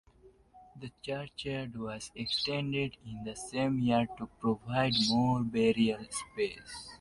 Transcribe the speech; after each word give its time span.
The 0.79 0.89
churchyard 1.03 1.75
was 1.75 2.09
extended 2.15 2.97
in 3.05 3.23
the 3.23 3.35
same 3.35 3.77
year 3.77 4.07
to 4.17 4.25
provide 4.41 4.93
more 5.09 5.43
burial 5.43 6.03
space. 6.09 6.89